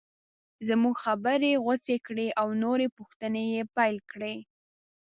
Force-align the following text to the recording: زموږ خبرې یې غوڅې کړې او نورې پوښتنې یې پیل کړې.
زموږ 0.67 0.95
خبرې 1.05 1.49
یې 1.53 1.61
غوڅې 1.65 1.95
کړې 2.07 2.27
او 2.41 2.47
نورې 2.63 2.87
پوښتنې 2.97 3.43
یې 3.53 3.61
پیل 3.75 3.97
کړې. 4.11 4.35